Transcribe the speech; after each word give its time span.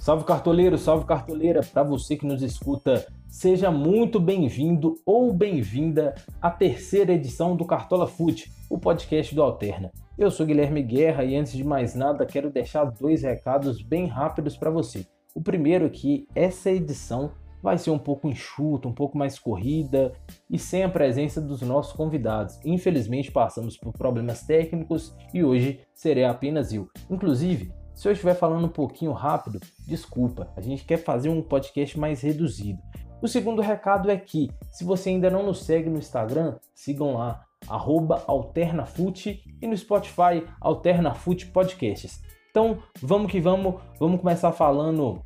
Salve 0.00 0.24
cartoleiro, 0.24 0.78
salve 0.78 1.04
cartoleira, 1.04 1.60
para 1.60 1.82
você 1.82 2.16
que 2.16 2.24
nos 2.24 2.42
escuta, 2.42 3.06
seja 3.28 3.70
muito 3.70 4.18
bem-vindo 4.18 4.94
ou 5.04 5.30
bem-vinda 5.30 6.14
à 6.40 6.50
terceira 6.50 7.12
edição 7.12 7.54
do 7.54 7.66
Cartola 7.66 8.06
Foot, 8.06 8.50
o 8.70 8.78
podcast 8.78 9.34
do 9.34 9.42
Alterna. 9.42 9.92
Eu 10.16 10.30
sou 10.30 10.46
Guilherme 10.46 10.82
Guerra 10.82 11.22
e 11.22 11.36
antes 11.36 11.52
de 11.52 11.62
mais 11.62 11.94
nada 11.94 12.24
quero 12.24 12.50
deixar 12.50 12.86
dois 12.86 13.24
recados 13.24 13.82
bem 13.82 14.06
rápidos 14.06 14.56
para 14.56 14.70
você. 14.70 15.06
O 15.34 15.42
primeiro 15.42 15.84
é 15.84 15.90
que 15.90 16.26
essa 16.34 16.70
edição 16.70 17.32
vai 17.62 17.76
ser 17.76 17.90
um 17.90 17.98
pouco 17.98 18.26
enxuta, 18.26 18.88
um 18.88 18.94
pouco 18.94 19.18
mais 19.18 19.38
corrida 19.38 20.14
e 20.48 20.58
sem 20.58 20.82
a 20.82 20.88
presença 20.88 21.42
dos 21.42 21.60
nossos 21.60 21.92
convidados. 21.92 22.58
Infelizmente 22.64 23.30
passamos 23.30 23.76
por 23.76 23.92
problemas 23.92 24.46
técnicos 24.46 25.14
e 25.34 25.44
hoje 25.44 25.80
serei 25.92 26.24
apenas 26.24 26.72
eu. 26.72 26.88
Inclusive, 27.10 27.70
se 28.00 28.08
eu 28.08 28.12
estiver 28.12 28.34
falando 28.34 28.64
um 28.64 28.70
pouquinho 28.70 29.12
rápido, 29.12 29.60
desculpa, 29.86 30.50
a 30.56 30.62
gente 30.62 30.86
quer 30.86 30.96
fazer 30.96 31.28
um 31.28 31.42
podcast 31.42 32.00
mais 32.00 32.22
reduzido. 32.22 32.78
O 33.20 33.28
segundo 33.28 33.60
recado 33.60 34.10
é 34.10 34.16
que, 34.16 34.50
se 34.72 34.84
você 34.84 35.10
ainda 35.10 35.28
não 35.28 35.44
nos 35.44 35.64
segue 35.64 35.90
no 35.90 35.98
Instagram, 35.98 36.56
sigam 36.74 37.12
lá, 37.12 37.44
AlternaFoot 37.68 39.44
e 39.60 39.66
no 39.66 39.76
Spotify, 39.76 40.42
AlternaFoot 40.62 41.48
Podcasts. 41.48 42.22
Então, 42.50 42.78
vamos 43.02 43.30
que 43.30 43.38
vamos, 43.38 43.82
vamos 43.98 44.18
começar 44.18 44.50
falando 44.52 45.22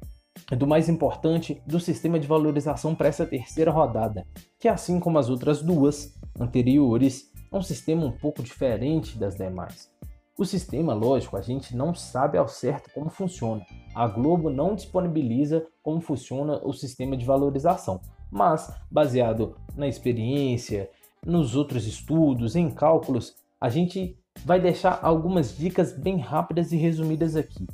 do 0.58 0.66
mais 0.66 0.88
importante 0.88 1.62
do 1.64 1.78
sistema 1.78 2.18
de 2.18 2.26
valorização 2.26 2.92
para 2.92 3.06
essa 3.06 3.24
terceira 3.24 3.70
rodada, 3.70 4.26
que 4.58 4.66
assim 4.66 4.98
como 4.98 5.16
as 5.16 5.28
outras 5.28 5.62
duas 5.62 6.12
anteriores, 6.40 7.30
é 7.52 7.56
um 7.56 7.62
sistema 7.62 8.04
um 8.04 8.10
pouco 8.10 8.42
diferente 8.42 9.16
das 9.16 9.36
demais. 9.36 9.93
O 10.36 10.44
sistema, 10.44 10.92
lógico, 10.92 11.36
a 11.36 11.40
gente 11.40 11.76
não 11.76 11.94
sabe 11.94 12.36
ao 12.36 12.48
certo 12.48 12.90
como 12.92 13.08
funciona. 13.08 13.64
A 13.94 14.08
Globo 14.08 14.50
não 14.50 14.74
disponibiliza 14.74 15.64
como 15.80 16.00
funciona 16.00 16.60
o 16.64 16.72
sistema 16.72 17.16
de 17.16 17.24
valorização, 17.24 18.00
mas 18.32 18.68
baseado 18.90 19.54
na 19.76 19.86
experiência, 19.86 20.90
nos 21.24 21.54
outros 21.54 21.86
estudos, 21.86 22.56
em 22.56 22.68
cálculos, 22.68 23.36
a 23.60 23.68
gente 23.68 24.18
vai 24.44 24.58
deixar 24.58 24.98
algumas 25.02 25.56
dicas 25.56 25.96
bem 25.96 26.18
rápidas 26.18 26.72
e 26.72 26.76
resumidas 26.76 27.36
aqui. 27.36 27.68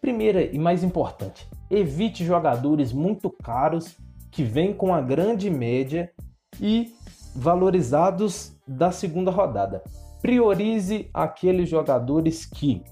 Primeira 0.00 0.42
e 0.42 0.58
mais 0.58 0.82
importante, 0.82 1.46
evite 1.70 2.24
jogadores 2.24 2.94
muito 2.94 3.28
caros 3.28 3.94
que 4.30 4.42
vêm 4.42 4.72
com 4.72 4.94
a 4.94 5.02
grande 5.02 5.50
média 5.50 6.10
e 6.58 6.94
valorizados 7.36 8.56
da 8.66 8.90
segunda 8.90 9.30
rodada 9.30 9.82
priorize 10.24 11.10
aqueles 11.12 11.68
jogadores 11.68 12.46
que 12.46 12.82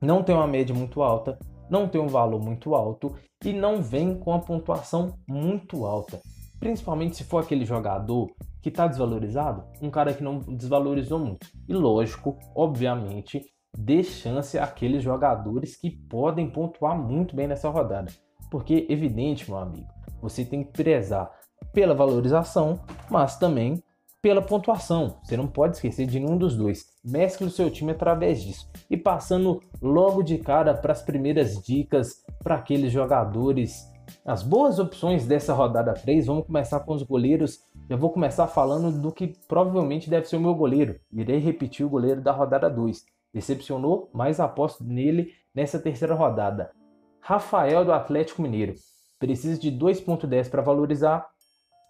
não 0.00 0.22
têm 0.22 0.32
uma 0.32 0.46
média 0.46 0.72
muito 0.72 1.02
alta, 1.02 1.36
não 1.68 1.88
têm 1.88 2.00
um 2.00 2.06
valor 2.06 2.40
muito 2.40 2.72
alto 2.76 3.16
e 3.44 3.52
não 3.52 3.82
vêm 3.82 4.14
com 4.14 4.32
a 4.32 4.38
pontuação 4.38 5.18
muito 5.26 5.84
alta. 5.84 6.20
Principalmente 6.60 7.16
se 7.16 7.24
for 7.24 7.42
aquele 7.42 7.64
jogador 7.64 8.30
que 8.62 8.68
está 8.68 8.86
desvalorizado, 8.86 9.64
um 9.82 9.90
cara 9.90 10.14
que 10.14 10.22
não 10.22 10.38
desvalorizou 10.38 11.18
muito. 11.18 11.48
E 11.68 11.74
lógico, 11.74 12.38
obviamente, 12.54 13.44
dê 13.76 14.04
chance 14.04 14.56
àqueles 14.56 15.02
jogadores 15.02 15.74
que 15.74 15.90
podem 15.90 16.48
pontuar 16.48 16.96
muito 16.96 17.34
bem 17.34 17.48
nessa 17.48 17.68
rodada. 17.68 18.12
Porque, 18.52 18.86
evidente, 18.88 19.50
meu 19.50 19.58
amigo, 19.58 19.88
você 20.22 20.44
tem 20.44 20.62
que 20.62 20.70
prezar 20.70 21.28
pela 21.72 21.92
valorização, 21.92 22.78
mas 23.10 23.36
também 23.36 23.82
pela 24.22 24.42
pontuação. 24.42 25.18
Você 25.22 25.36
não 25.36 25.46
pode 25.46 25.76
esquecer 25.76 26.06
de 26.06 26.18
nenhum 26.18 26.36
dos 26.36 26.56
dois. 26.56 26.86
Mescle 27.04 27.46
o 27.46 27.50
seu 27.50 27.70
time 27.70 27.92
através 27.92 28.42
disso. 28.42 28.68
E 28.90 28.96
passando 28.96 29.62
logo 29.80 30.22
de 30.22 30.38
cara 30.38 30.74
para 30.74 30.92
as 30.92 31.02
primeiras 31.02 31.62
dicas 31.62 32.24
para 32.42 32.56
aqueles 32.56 32.92
jogadores. 32.92 33.86
As 34.24 34.42
boas 34.42 34.78
opções 34.78 35.26
dessa 35.26 35.52
rodada 35.52 35.92
3, 35.94 36.26
vamos 36.26 36.46
começar 36.46 36.80
com 36.80 36.94
os 36.94 37.02
goleiros. 37.02 37.60
Eu 37.88 37.98
vou 37.98 38.10
começar 38.10 38.46
falando 38.46 38.90
do 38.90 39.12
que 39.12 39.32
provavelmente 39.48 40.10
deve 40.10 40.26
ser 40.26 40.36
o 40.36 40.40
meu 40.40 40.54
goleiro. 40.54 40.98
Irei 41.12 41.38
repetir 41.38 41.84
o 41.84 41.90
goleiro 41.90 42.20
da 42.20 42.32
rodada 42.32 42.68
2. 42.68 43.04
Decepcionou, 43.32 44.10
mas 44.12 44.40
aposto 44.40 44.84
nele 44.84 45.32
nessa 45.54 45.78
terceira 45.78 46.14
rodada. 46.14 46.70
Rafael 47.20 47.84
do 47.84 47.92
Atlético 47.92 48.42
Mineiro. 48.42 48.74
Precisa 49.18 49.58
de 49.58 49.70
2.10 49.70 50.50
para 50.50 50.62
valorizar. 50.62 51.26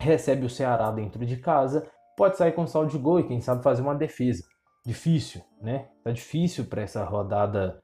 Recebe 0.00 0.44
o 0.44 0.50
Ceará 0.50 0.90
dentro 0.90 1.24
de 1.24 1.36
casa 1.38 1.86
pode 2.16 2.36
sair 2.36 2.52
com 2.52 2.66
saldo 2.66 2.90
de 2.90 2.98
gol 2.98 3.20
e 3.20 3.26
quem 3.26 3.40
sabe 3.40 3.62
fazer 3.62 3.82
uma 3.82 3.94
defesa. 3.94 4.42
Difícil, 4.84 5.42
né? 5.60 5.88
Tá 6.02 6.10
difícil 6.10 6.64
para 6.64 6.82
essa 6.82 7.04
rodada, 7.04 7.78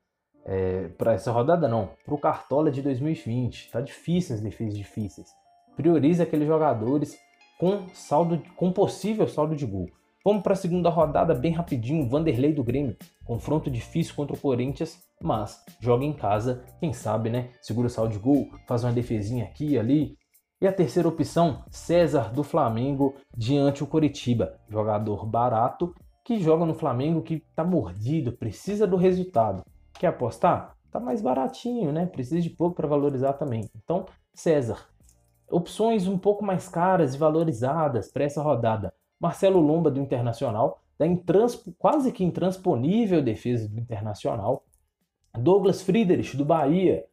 é, 0.44 0.88
para 0.88 1.12
essa 1.12 1.31
rodada 1.31 1.69
não, 1.69 1.91
para 2.04 2.15
o 2.15 2.19
Cartola 2.19 2.71
de 2.71 2.81
2020. 2.81 3.71
Tá 3.71 3.81
difícil 3.81 4.37
as 4.37 4.41
defesas 4.41 4.76
difíceis. 4.76 5.28
Priorize 5.76 6.22
aqueles 6.22 6.47
jogadores 6.47 7.19
com 7.59 7.88
saldo, 7.92 8.42
com 8.56 8.72
possível 8.72 9.26
saldo 9.28 9.54
de 9.54 9.66
gol. 9.66 9.88
Vamos 10.25 10.44
para 10.44 10.53
a 10.53 10.56
segunda 10.56 10.88
rodada 10.88 11.34
bem 11.34 11.53
rapidinho. 11.53 12.09
Vanderlei 12.09 12.53
do 12.53 12.62
Grêmio, 12.62 12.97
confronto 13.25 13.69
difícil 13.69 14.15
contra 14.15 14.37
o 14.37 14.38
Corinthians, 14.38 15.03
mas 15.21 15.60
joga 15.81 16.04
em 16.04 16.12
casa, 16.12 16.65
quem 16.78 16.92
sabe, 16.92 17.28
né? 17.28 17.50
Segura 17.60 17.88
o 17.88 17.91
saldo 17.91 18.12
de 18.12 18.21
gol, 18.21 18.48
faz 18.69 18.84
uma 18.84 18.92
defesinha 18.92 19.44
aqui 19.44 19.71
e 19.71 19.78
ali, 19.78 20.16
e 20.62 20.67
a 20.69 20.73
terceira 20.73 21.09
opção, 21.09 21.65
César 21.69 22.33
do 22.33 22.45
Flamengo 22.45 23.17
diante 23.37 23.83
o 23.83 23.87
Coritiba, 23.87 24.61
jogador 24.69 25.27
barato 25.27 25.93
que 26.25 26.39
joga 26.39 26.65
no 26.65 26.73
Flamengo 26.73 27.21
que 27.21 27.43
está 27.50 27.65
mordido, 27.65 28.31
precisa 28.31 28.87
do 28.87 28.97
resultado. 28.97 29.65
Quer 29.95 30.06
apostar? 30.06 30.77
Tá 30.89 31.01
mais 31.01 31.21
baratinho, 31.21 31.91
né? 31.91 32.06
Precisa 32.06 32.41
de 32.41 32.49
pouco 32.49 32.77
para 32.77 32.87
valorizar 32.87 33.33
também. 33.33 33.69
Então, 33.75 34.06
César. 34.33 34.87
Opções 35.51 36.06
um 36.06 36.17
pouco 36.17 36.45
mais 36.45 36.69
caras 36.69 37.17
e 37.17 37.19
valorizadas 37.19 38.12
para 38.12 38.22
essa 38.22 38.41
rodada. 38.41 38.95
Marcelo 39.19 39.59
Lomba 39.59 39.91
do 39.91 39.99
Internacional, 39.99 40.81
da 40.97 41.05
intranspo, 41.09 41.75
quase 41.77 42.12
que 42.12 42.22
intransponível 42.22 43.21
defesa 43.21 43.69
do 43.69 43.81
Internacional. 43.81 44.65
Douglas 45.37 45.83
Friedrich 45.83 46.37
do 46.37 46.45
Bahia, 46.45 47.05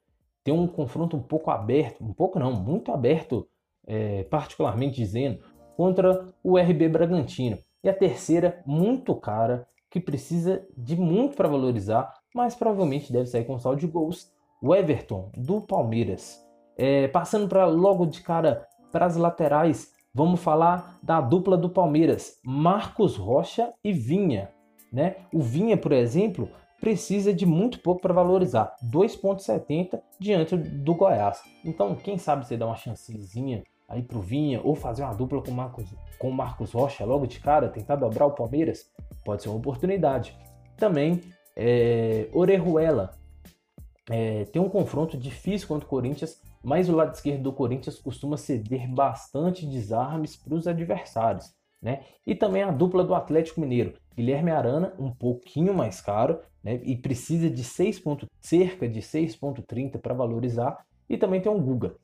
um 0.51 0.67
confronto 0.67 1.17
um 1.17 1.21
pouco 1.21 1.51
aberto, 1.51 2.03
um 2.03 2.13
pouco 2.13 2.39
não, 2.39 2.53
muito 2.53 2.91
aberto, 2.91 3.47
é, 3.85 4.23
particularmente 4.23 4.95
dizendo, 4.95 5.39
contra 5.75 6.27
o 6.43 6.57
RB 6.57 6.89
Bragantino. 6.89 7.57
E 7.83 7.89
a 7.89 7.93
terceira, 7.93 8.61
muito 8.65 9.15
cara, 9.15 9.67
que 9.89 9.99
precisa 9.99 10.65
de 10.77 10.95
muito 10.95 11.35
para 11.35 11.47
valorizar, 11.47 12.13
mas 12.33 12.55
provavelmente 12.55 13.11
deve 13.11 13.25
sair 13.25 13.45
com 13.45 13.57
saldo 13.57 13.79
de 13.79 13.87
gols, 13.87 14.31
o 14.61 14.75
Everton, 14.75 15.31
do 15.35 15.61
Palmeiras. 15.61 16.45
É, 16.77 17.07
passando 17.07 17.47
para 17.47 17.65
logo 17.65 18.05
de 18.05 18.21
cara 18.21 18.67
para 18.91 19.05
as 19.05 19.15
laterais, 19.15 19.91
vamos 20.13 20.41
falar 20.41 20.99
da 21.01 21.21
dupla 21.21 21.57
do 21.57 21.69
Palmeiras, 21.69 22.39
Marcos 22.43 23.15
Rocha 23.15 23.73
e 23.83 23.91
Vinha. 23.91 24.51
Né? 24.91 25.15
O 25.33 25.41
Vinha, 25.41 25.77
por 25.77 25.91
exemplo, 25.91 26.49
precisa 26.79 27.33
de 27.33 27.45
muito 27.45 27.79
pouco 27.79 28.01
para 28.01 28.13
valorizar, 28.13 28.75
2,70 28.83 29.99
diante 30.19 30.55
do 30.55 30.95
Goiás. 30.95 31.41
Então, 31.63 31.95
quem 31.95 32.17
sabe 32.17 32.45
você 32.45 32.55
dá 32.55 32.65
uma 32.65 32.75
chancezinha 32.75 33.63
aí 33.87 34.03
pro 34.03 34.21
Vinha 34.21 34.61
ou 34.63 34.75
fazer 34.75 35.03
uma 35.03 35.13
dupla 35.13 35.41
com 35.41 35.51
Marcos, 35.51 35.85
com 36.17 36.31
Marcos 36.31 36.71
Rocha 36.71 37.03
logo 37.05 37.25
de 37.25 37.39
cara, 37.39 37.69
tentar 37.69 37.95
dobrar 37.95 38.27
o 38.27 38.31
Palmeiras, 38.31 38.91
pode 39.25 39.41
ser 39.41 39.49
uma 39.49 39.57
oportunidade. 39.57 40.37
Também, 40.77 41.21
é, 41.55 42.29
Orejuela 42.31 43.11
é, 44.09 44.45
tem 44.45 44.61
um 44.61 44.69
confronto 44.69 45.17
difícil 45.17 45.67
contra 45.67 45.85
o 45.85 45.89
Corinthians, 45.89 46.41
mas 46.63 46.89
o 46.89 46.95
lado 46.95 47.13
esquerdo 47.13 47.43
do 47.43 47.53
Corinthians 47.53 47.99
costuma 47.99 48.37
ceder 48.37 48.87
bastante 48.87 49.65
desarmes 49.65 50.35
para 50.35 50.53
os 50.53 50.67
adversários. 50.67 51.53
Né? 51.81 52.01
E 52.27 52.35
também 52.35 52.61
a 52.61 52.71
dupla 52.71 53.03
do 53.03 53.15
Atlético 53.15 53.61
Mineiro, 53.61 53.93
Guilherme 54.15 54.51
Arana, 54.51 54.93
um 54.99 55.11
pouquinho 55.11 55.73
mais 55.73 56.01
caro, 56.01 56.39
né? 56.63 56.79
e 56.83 56.95
precisa 56.95 57.49
de 57.49 57.63
6 57.63 57.99
ponto, 57.99 58.27
cerca 58.39 58.87
de 58.87 59.01
6,30 59.01 59.99
para 59.99 60.13
valorizar, 60.13 60.85
e 61.09 61.17
também 61.17 61.41
tem 61.41 61.51
um 61.51 61.61
Guga. 61.61 61.95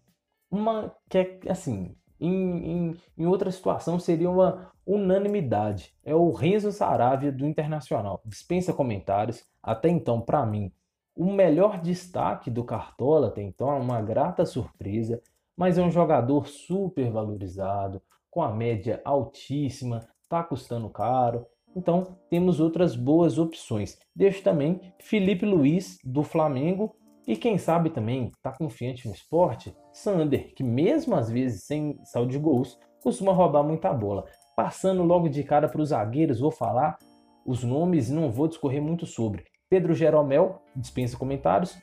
Uma 0.50 0.96
que 1.10 1.18
é 1.18 1.40
assim, 1.50 1.96
em, 2.20 2.88
em, 2.88 2.98
em, 3.18 3.26
outra 3.26 3.52
situação 3.52 4.00
seria 4.00 4.30
uma 4.30 4.72
unanimidade. 4.86 5.94
É 6.04 6.16
o 6.16 6.32
Renzo 6.32 6.72
Saravia 6.72 7.32
do 7.32 7.46
Internacional. 7.46 8.22
Dispensa 8.26 8.74
comentários. 8.74 9.46
Até 9.62 9.90
então, 9.90 10.22
para 10.22 10.46
mim, 10.46 10.72
o 11.16 11.32
melhor 11.32 11.80
destaque 11.80 12.50
do 12.50 12.64
Cartola 12.64 13.28
até 13.28 13.42
então 13.42 13.70
é 13.70 13.80
uma 13.80 14.02
grata 14.02 14.46
surpresa, 14.46 15.22
mas 15.56 15.78
é 15.78 15.82
um 15.82 15.92
jogador 15.92 16.48
super 16.48 17.10
valorizado, 17.10 18.02
com 18.30 18.42
a 18.42 18.52
média 18.52 19.02
altíssima, 19.06 20.08
está 20.24 20.44
custando 20.44 20.90
caro. 20.90 21.46
Então 21.76 22.18
temos 22.30 22.60
outras 22.60 22.96
boas 22.96 23.38
opções. 23.38 23.98
Deixo 24.16 24.42
também 24.42 24.80
Felipe 25.00 25.46
Luiz 25.46 25.98
do 26.04 26.24
Flamengo 26.24 26.96
e 27.28 27.36
quem 27.36 27.58
sabe 27.58 27.90
também 27.90 28.28
está 28.28 28.52
confiante 28.52 29.08
no 29.08 29.14
esporte, 29.14 29.76
Sander, 29.92 30.54
que 30.54 30.64
mesmo 30.64 31.16
às 31.16 31.30
vezes 31.30 31.64
sem 31.64 32.00
saldo 32.04 32.32
de 32.32 32.38
gols, 32.38 32.80
costuma 33.02 33.34
roubar 33.34 33.64
muita 33.64 33.92
bola. 33.92 34.26
Passando 34.56 35.04
logo 35.04 35.28
de 35.28 35.44
cara 35.44 35.68
para 35.68 35.82
os 35.82 35.90
zagueiros, 35.90 36.40
vou 36.40 36.52
falar 36.52 36.98
os 37.46 37.64
nomes 37.64 38.10
e 38.10 38.14
não 38.14 38.32
vou 38.32 38.48
discorrer 38.48 38.82
muito 38.82 39.06
sobre. 39.06 39.44
Pedro 39.70 39.94
Jeromel, 39.94 40.62
dispensa 40.76 41.18
comentários. 41.18 41.78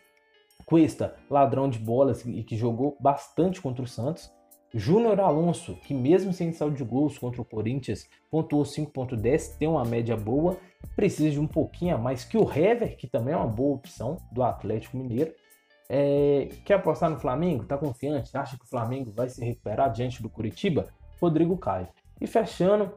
Cuesta, 0.64 1.16
ladrão 1.28 1.68
de 1.68 1.78
bolas 1.78 2.24
e 2.24 2.44
que 2.44 2.56
jogou 2.56 2.96
bastante 3.00 3.60
contra 3.60 3.82
o 3.82 3.86
Santos. 3.86 4.32
Júnior 4.74 5.20
Alonso, 5.20 5.74
que 5.76 5.92
mesmo 5.92 6.32
sem 6.32 6.52
saldo 6.52 6.76
de 6.76 6.84
gols 6.84 7.18
contra 7.18 7.42
o 7.42 7.44
Corinthians, 7.44 8.08
pontuou 8.30 8.62
5.10, 8.62 9.58
tem 9.58 9.68
uma 9.68 9.84
média 9.84 10.16
boa, 10.16 10.56
precisa 10.96 11.30
de 11.30 11.38
um 11.38 11.46
pouquinho 11.46 11.94
a 11.94 11.98
mais 11.98 12.24
que 12.24 12.38
o 12.38 12.50
Hever, 12.50 12.96
que 12.96 13.06
também 13.06 13.34
é 13.34 13.36
uma 13.36 13.46
boa 13.46 13.76
opção 13.76 14.16
do 14.32 14.42
Atlético 14.42 14.96
Mineiro. 14.96 15.34
É, 15.88 16.48
quer 16.64 16.74
apostar 16.74 17.10
no 17.10 17.20
Flamengo? 17.20 17.64
Tá 17.64 17.76
confiante? 17.76 18.34
Acha 18.34 18.56
que 18.56 18.64
o 18.64 18.68
Flamengo 18.68 19.12
vai 19.12 19.28
se 19.28 19.44
recuperar 19.44 19.92
diante 19.92 20.22
do 20.22 20.30
Curitiba? 20.30 20.88
Rodrigo 21.20 21.56
Caio. 21.58 21.88
E 22.18 22.26
fechando, 22.26 22.94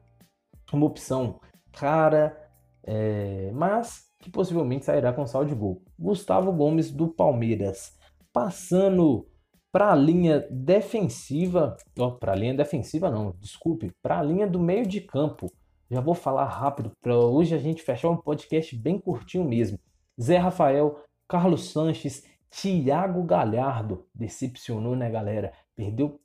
uma 0.72 0.86
opção 0.86 1.40
cara, 1.74 2.38
é, 2.84 3.52
mas 3.54 4.06
que 4.20 4.30
possivelmente 4.30 4.86
sairá 4.86 5.12
com 5.12 5.28
saldo 5.28 5.50
de 5.50 5.56
gol. 5.56 5.82
Gustavo 6.00 6.52
Gomes 6.52 6.90
do 6.90 7.08
Palmeiras. 7.08 7.98
Passando 8.32 9.28
para 9.76 9.92
a 9.92 9.96
linha 9.96 10.48
defensiva, 10.50 11.76
para 12.22 12.32
a 12.32 12.36
linha 12.36 12.54
defensiva 12.54 13.12
não, 13.12 13.36
desculpe, 13.42 13.92
para 14.02 14.20
a 14.20 14.24
linha 14.24 14.48
do 14.48 14.58
meio 14.58 14.88
de 14.88 15.02
campo. 15.02 15.52
Já 15.92 16.00
vou 16.00 16.16
falar 16.16 16.46
rápido 16.46 16.94
para 17.02 17.14
hoje 17.18 17.54
a 17.54 17.58
gente 17.58 17.84
fechar 17.84 18.10
um 18.10 18.16
podcast 18.16 18.74
bem 18.74 18.98
curtinho 18.98 19.44
mesmo. 19.44 19.78
Zé 20.18 20.38
Rafael, 20.38 21.04
Carlos 21.28 21.72
Sanches, 21.72 22.24
Thiago 22.50 23.22
Galhardo 23.24 24.08
decepcionou, 24.16 24.96
né, 24.96 25.12
galera? 25.12 25.52
Perdeu 25.76 26.22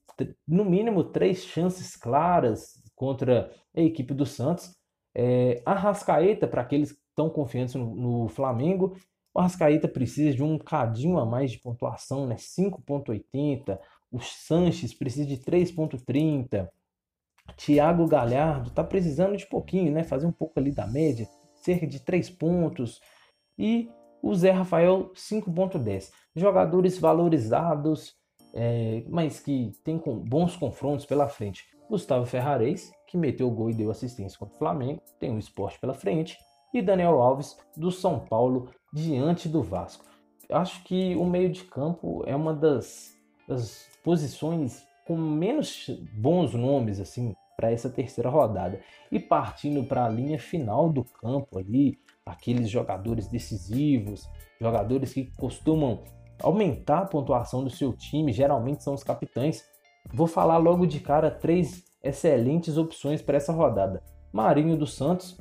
no 0.47 0.65
mínimo 0.65 1.03
três 1.03 1.43
chances 1.43 1.97
claras 1.97 2.81
contra 2.95 3.51
a 3.75 3.81
equipe 3.81 4.15
do 4.15 4.25
Santos. 4.25 4.77
É, 5.13 5.61
Arrascaeta, 5.67 6.47
para 6.47 6.63
aqueles 6.63 6.93
que 6.93 7.01
estão 7.09 7.29
confiantes 7.29 7.75
no, 7.75 7.97
no 7.97 8.29
Flamengo, 8.29 8.97
o 9.33 9.39
Arrascaeta 9.39 9.87
precisa 9.87 10.35
de 10.35 10.43
um 10.43 10.59
cadinho 10.59 11.19
a 11.19 11.25
mais 11.25 11.53
de 11.53 11.59
pontuação, 11.59 12.27
né? 12.27 12.37
5.80. 12.37 13.79
O 14.11 14.21
Sanches 14.21 14.93
precisa 14.93 15.27
de 15.27 15.37
3.30. 15.37 16.69
Thiago 17.57 18.07
Galhardo 18.07 18.71
tá 18.71 18.83
precisando 18.83 19.37
de 19.37 19.47
pouquinho, 19.47 19.93
né? 19.93 20.03
Fazer 20.03 20.27
um 20.27 20.33
pouco 20.33 20.59
ali 20.59 20.73
da 20.73 20.87
média, 20.87 21.29
cerca 21.55 21.87
de 21.87 22.01
3 22.01 22.29
pontos. 22.31 23.01
E 23.57 23.89
o 24.23 24.35
Zé 24.35 24.51
Rafael 24.51 25.13
5.10. 25.15 26.11
Jogadores 26.35 26.99
valorizados, 26.99 28.17
é, 28.53 29.05
mas 29.09 29.39
que 29.39 29.73
tem 29.85 29.99
com 29.99 30.19
bons 30.19 30.57
confrontos 30.57 31.07
pela 31.07 31.29
frente. 31.29 31.65
Gustavo 31.89 32.27
Ferrares, 32.27 32.93
que 33.07 33.17
meteu 33.17 33.49
o 33.49 33.51
gol 33.51 33.71
e 33.71 33.75
deu 33.75 33.91
assistência 33.91 34.39
contra 34.39 34.55
o 34.55 34.59
Flamengo, 34.59 35.03
tem 35.19 35.35
o 35.35 35.39
esporte 35.39 35.79
pela 35.81 35.95
frente. 35.95 36.37
E 36.73 36.81
Daniel 36.81 37.21
Alves, 37.21 37.59
do 37.77 37.91
São 37.91 38.21
Paulo, 38.21 38.69
diante 38.93 39.49
do 39.49 39.63
Vasco. 39.63 40.05
Acho 40.51 40.83
que 40.85 41.15
o 41.17 41.25
meio 41.25 41.51
de 41.51 41.65
campo 41.65 42.23
é 42.27 42.35
uma 42.35 42.55
das, 42.55 43.17
das 43.47 43.89
posições 44.03 44.85
com 45.07 45.17
menos 45.17 45.91
bons 46.13 46.55
nomes 46.55 47.01
assim 47.01 47.35
para 47.57 47.71
essa 47.71 47.91
terceira 47.91 48.31
rodada. 48.31 48.81
E 49.13 49.19
partindo 49.19 49.85
para 49.85 50.07
a 50.07 50.09
linha 50.09 50.39
final 50.39 50.89
do 50.89 51.05
campo 51.05 51.59
ali, 51.59 51.99
aqueles 52.25 52.71
jogadores 52.71 53.29
decisivos, 53.29 54.29
jogadores 54.61 55.13
que 55.13 55.25
costumam 55.37 56.03
aumentar 56.43 57.01
a 57.01 57.07
pontuação 57.07 57.63
do 57.63 57.71
seu 57.71 57.93
time, 57.93 58.33
geralmente 58.33 58.83
são 58.83 58.95
os 58.95 59.05
capitães. 59.05 59.65
Vou 60.13 60.27
falar 60.27 60.57
logo 60.57 60.87
de 60.87 61.01
cara 61.01 61.31
três 61.31 61.85
excelentes 62.03 62.79
opções 62.79 63.21
para 63.21 63.37
essa 63.37 63.53
rodada: 63.53 64.03
Marinho 64.33 64.77
dos 64.77 64.95
Santos, 64.95 65.39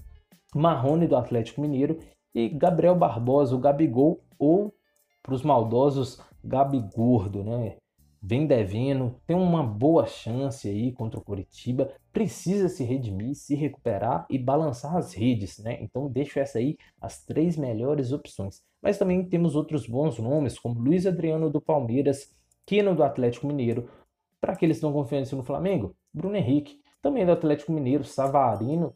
Marrone 0.56 1.08
do 1.08 1.16
Atlético 1.16 1.62
Mineiro 1.62 2.00
e 2.34 2.50
Gabriel 2.50 2.96
Barbosa, 2.96 3.56
o 3.56 3.60
Gabigol, 3.60 4.24
ou 4.38 4.74
para 5.22 5.34
os 5.34 5.44
maldosos, 5.44 6.20
Gabigordo, 6.44 7.44
né? 7.44 7.78
Vem 8.22 8.46
devendo, 8.46 9.16
tem 9.26 9.36
uma 9.36 9.64
boa 9.64 10.06
chance 10.06 10.68
aí 10.68 10.92
contra 10.92 11.20
o 11.20 11.24
Curitiba, 11.24 11.94
precisa 12.12 12.68
se 12.68 12.84
redimir, 12.84 13.34
se 13.36 13.56
recuperar 13.56 14.26
e 14.30 14.38
balançar 14.38 14.98
as 14.98 15.14
redes, 15.14 15.58
né? 15.60 15.78
Então 15.82 16.10
deixo 16.10 16.40
essa 16.40 16.60
aí 16.60 16.78
as 17.00 17.24
três 17.24 17.56
melhores 17.56 18.12
opções. 18.12 18.62
Mas 18.82 18.98
também 18.98 19.24
temos 19.24 19.56
outros 19.56 19.88
bons 19.88 20.20
nomes, 20.20 20.60
como 20.60 20.80
Luiz 20.80 21.06
Adriano 21.06 21.50
do 21.50 21.62
Palmeiras, 21.62 22.36
Keno 22.66 22.94
do 22.94 23.04
Atlético 23.04 23.48
Mineiro. 23.48 23.90
Para 24.42 24.54
aqueles 24.54 24.78
que 24.78 24.86
estão 24.86 24.94
confiando 24.94 25.36
no 25.36 25.44
Flamengo, 25.44 25.96
Bruno 26.14 26.36
Henrique, 26.36 26.80
também 27.02 27.26
do 27.26 27.32
Atlético 27.32 27.72
Mineiro, 27.72 28.04
Savarino 28.04 28.94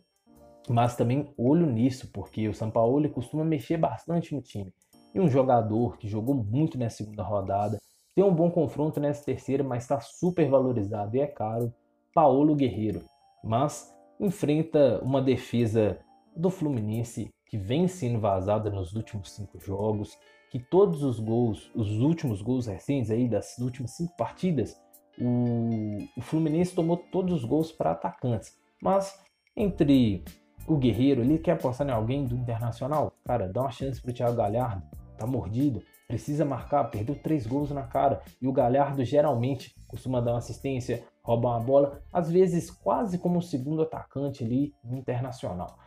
mas 0.70 0.96
também 0.96 1.34
olho 1.38 1.66
nisso, 1.66 2.10
porque 2.12 2.48
o 2.48 2.54
São 2.54 2.72
Paulo 2.72 3.08
costuma 3.10 3.44
mexer 3.44 3.78
bastante 3.78 4.34
no 4.34 4.42
time. 4.42 4.74
E 5.14 5.20
um 5.20 5.30
jogador 5.30 5.98
que 5.98 6.08
jogou 6.08 6.34
muito 6.36 6.78
nessa 6.78 6.98
segunda 6.98 7.24
rodada, 7.24 7.78
tem 8.16 8.24
um 8.24 8.34
bom 8.34 8.50
confronto 8.50 9.00
nessa 9.00 9.24
terceira, 9.24 9.64
mas 9.64 9.84
está 9.84 10.00
super 10.00 10.48
valorizado 10.50 11.16
e 11.16 11.20
é 11.20 11.28
caro, 11.28 11.74
Paulo 12.14 12.56
Guerreiro. 12.56 13.04
Mas 13.44 13.94
enfrenta 14.20 15.00
uma 15.04 15.22
defesa 15.22 16.00
do 16.36 16.50
Fluminense 16.50 17.30
que 17.48 17.58
vem 17.58 17.88
sendo 17.88 18.20
vazada 18.20 18.70
nos 18.70 18.94
últimos 18.94 19.32
cinco 19.32 19.60
jogos, 19.60 20.18
que 20.50 20.60
todos 20.60 21.04
os 21.04 21.20
gols, 21.20 21.72
os 21.76 22.00
últimos 22.00 22.42
gols 22.42 22.68
recentes 22.68 23.12
aí 23.12 23.28
das 23.28 23.58
últimas 23.58 23.92
cinco 23.92 24.16
partidas, 24.16 24.80
o, 25.20 25.98
o 26.18 26.22
Fluminense 26.22 26.74
tomou 26.74 26.98
todos 26.98 27.34
os 27.34 27.46
gols 27.46 27.72
para 27.72 27.92
atacantes. 27.92 28.56
Mas 28.82 29.20
entre 29.56 30.24
o 30.68 30.78
Guerreiro, 30.78 31.22
ele 31.22 31.38
quer 31.38 31.52
apostar 31.52 31.88
em 31.88 31.92
alguém 31.92 32.26
do 32.26 32.36
Internacional? 32.36 33.12
Cara, 33.26 33.48
dá 33.52 33.62
uma 33.62 33.72
chance 33.72 34.02
pro 34.02 34.14
Thiago 34.14 34.38
Galhardo. 34.38 34.84
Tá 35.18 35.28
mordido, 35.28 35.84
precisa 36.08 36.46
marcar, 36.46 36.86
perdeu 36.86 37.16
três 37.16 37.46
gols 37.46 37.72
na 37.72 37.84
cara. 37.84 38.22
E 38.42 38.48
o 38.48 38.54
Galhardo 38.54 39.04
geralmente 39.04 39.76
costuma 39.88 40.22
dar 40.22 40.32
uma 40.32 40.38
assistência, 40.40 41.04
roubar 41.22 41.58
uma 41.58 41.66
bola, 41.66 42.02
às 42.12 42.32
vezes 42.32 42.72
quase 42.72 43.18
como 43.18 43.38
um 43.38 43.42
segundo 43.42 43.82
atacante 43.82 44.44
ali 44.44 44.74
no 44.84 44.98
Internacional. 44.98 45.78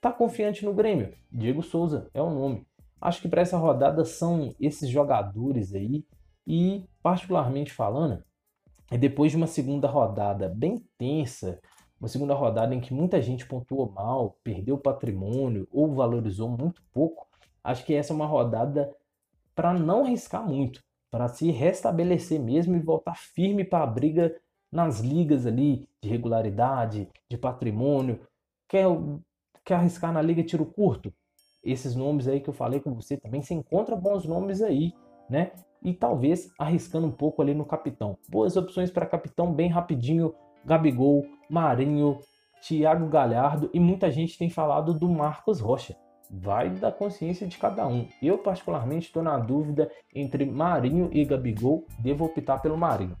Tá 0.00 0.12
confiante 0.12 0.64
no 0.64 0.74
Grêmio? 0.74 1.12
Diego 1.30 1.62
Souza 1.62 2.08
é 2.14 2.22
o 2.22 2.30
nome. 2.30 2.66
Acho 3.00 3.20
que 3.20 3.28
para 3.28 3.42
essa 3.42 3.56
rodada 3.56 4.04
são 4.04 4.54
esses 4.60 4.88
jogadores 4.88 5.74
aí. 5.74 6.04
E, 6.46 6.84
particularmente 7.02 7.72
falando, 7.72 8.22
é 8.90 8.96
depois 8.96 9.32
de 9.32 9.36
uma 9.36 9.46
segunda 9.48 9.88
rodada 9.88 10.48
bem 10.48 10.84
tensa, 10.96 11.60
uma 11.98 12.08
segunda 12.08 12.34
rodada 12.34 12.74
em 12.74 12.80
que 12.80 12.92
muita 12.92 13.20
gente 13.22 13.46
pontuou 13.46 13.90
mal, 13.90 14.38
perdeu 14.44 14.76
patrimônio 14.76 15.66
ou 15.72 15.94
valorizou 15.94 16.48
muito 16.48 16.82
pouco, 16.92 17.26
acho 17.64 17.84
que 17.84 17.94
essa 17.94 18.12
é 18.12 18.16
uma 18.16 18.26
rodada 18.26 18.94
para 19.54 19.72
não 19.72 20.04
riscar 20.04 20.46
muito, 20.46 20.82
para 21.10 21.28
se 21.28 21.50
restabelecer 21.50 22.38
mesmo 22.38 22.76
e 22.76 22.80
voltar 22.80 23.16
firme 23.16 23.64
para 23.64 23.84
a 23.84 23.86
briga 23.86 24.34
nas 24.70 25.00
ligas 25.00 25.46
ali 25.46 25.88
de 26.02 26.08
regularidade, 26.08 27.08
de 27.30 27.38
patrimônio. 27.38 28.20
Quer, 28.68 28.86
quer 29.64 29.74
arriscar 29.76 30.12
na 30.12 30.20
liga 30.20 30.42
tiro 30.42 30.66
curto? 30.66 31.12
Esses 31.64 31.96
nomes 31.96 32.28
aí 32.28 32.40
que 32.40 32.50
eu 32.50 32.54
falei 32.54 32.80
com 32.80 32.94
você 32.94 33.16
também, 33.16 33.42
você 33.42 33.54
encontra 33.54 33.96
bons 33.96 34.26
nomes 34.26 34.60
aí, 34.60 34.92
né? 35.30 35.52
E 35.82 35.94
talvez 35.94 36.50
arriscando 36.58 37.06
um 37.06 37.12
pouco 37.12 37.40
ali 37.40 37.54
no 37.54 37.64
capitão. 37.64 38.18
Boas 38.28 38.56
opções 38.56 38.90
para 38.90 39.06
capitão 39.06 39.52
bem 39.52 39.68
rapidinho 39.68 40.34
Gabigol, 40.66 41.24
Marinho, 41.48 42.18
Thiago 42.60 43.06
Galhardo 43.06 43.70
e 43.72 43.78
muita 43.78 44.10
gente 44.10 44.36
tem 44.36 44.50
falado 44.50 44.92
do 44.92 45.08
Marcos 45.08 45.60
Rocha. 45.60 45.96
Vai 46.28 46.70
da 46.70 46.90
consciência 46.90 47.46
de 47.46 47.56
cada 47.56 47.86
um. 47.86 48.08
Eu, 48.20 48.38
particularmente, 48.38 49.06
estou 49.06 49.22
na 49.22 49.38
dúvida 49.38 49.88
entre 50.12 50.44
Marinho 50.44 51.08
e 51.12 51.24
Gabigol. 51.24 51.86
Devo 52.00 52.24
optar 52.24 52.58
pelo 52.58 52.76
Marinho. 52.76 53.16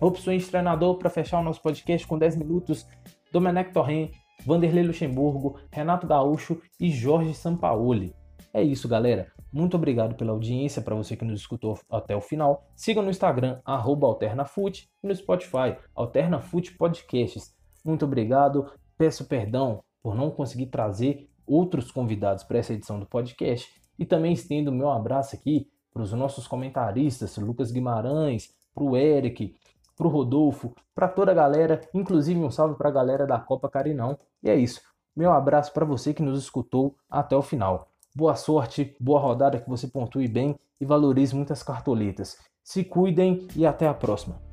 Opções 0.00 0.42
de 0.42 0.50
treinador 0.50 0.98
para 0.98 1.08
fechar 1.08 1.38
o 1.38 1.44
nosso 1.44 1.62
podcast 1.62 2.04
com 2.04 2.18
10 2.18 2.34
minutos: 2.34 2.84
Domenech 3.30 3.72
Torren, 3.72 4.10
Vanderlei 4.44 4.82
Luxemburgo, 4.82 5.60
Renato 5.70 6.08
Gaúcho 6.08 6.60
e 6.80 6.90
Jorge 6.90 7.32
Sampaoli. 7.32 8.12
É 8.52 8.60
isso, 8.60 8.88
galera. 8.88 9.30
Muito 9.52 9.76
obrigado 9.76 10.14
pela 10.14 10.32
audiência, 10.32 10.80
para 10.80 10.94
você 10.94 11.14
que 11.14 11.24
nos 11.24 11.40
escutou 11.40 11.78
até 11.90 12.16
o 12.16 12.22
final. 12.22 12.64
Siga 12.74 13.02
no 13.02 13.10
Instagram, 13.10 13.60
AlternaFoot, 13.64 14.88
e 15.02 15.06
no 15.06 15.14
Spotify, 15.14 15.76
AlternaFoot 15.94 16.74
Podcasts. 16.78 17.54
Muito 17.84 18.06
obrigado. 18.06 18.72
Peço 18.96 19.26
perdão 19.26 19.80
por 20.02 20.14
não 20.14 20.30
conseguir 20.30 20.66
trazer 20.66 21.28
outros 21.46 21.90
convidados 21.90 22.44
para 22.44 22.58
essa 22.58 22.72
edição 22.72 22.98
do 22.98 23.04
podcast. 23.04 23.70
E 23.98 24.06
também 24.06 24.32
estendo 24.32 24.72
meu 24.72 24.90
abraço 24.90 25.36
aqui 25.36 25.68
para 25.92 26.02
os 26.02 26.12
nossos 26.12 26.46
comentaristas, 26.46 27.36
Lucas 27.36 27.70
Guimarães, 27.70 28.54
para 28.74 28.84
o 28.84 28.96
Eric, 28.96 29.54
para 29.94 30.06
o 30.06 30.10
Rodolfo, 30.10 30.74
para 30.94 31.08
toda 31.08 31.30
a 31.30 31.34
galera, 31.34 31.80
inclusive 31.92 32.40
um 32.40 32.50
salve 32.50 32.74
para 32.76 32.88
a 32.88 32.92
galera 32.92 33.26
da 33.26 33.38
Copa 33.38 33.68
Carinão. 33.68 34.18
E 34.42 34.48
é 34.48 34.56
isso. 34.56 34.80
Meu 35.14 35.30
abraço 35.30 35.74
para 35.74 35.84
você 35.84 36.14
que 36.14 36.22
nos 36.22 36.42
escutou 36.42 36.96
até 37.10 37.36
o 37.36 37.42
final. 37.42 37.91
Boa 38.14 38.34
sorte, 38.34 38.94
boa 39.00 39.18
rodada, 39.18 39.58
que 39.58 39.70
você 39.70 39.88
pontue 39.88 40.28
bem 40.28 40.54
e 40.78 40.84
valorize 40.84 41.34
muitas 41.34 41.62
cartoletas. 41.62 42.36
Se 42.62 42.84
cuidem 42.84 43.48
e 43.56 43.64
até 43.64 43.88
a 43.88 43.94
próxima. 43.94 44.51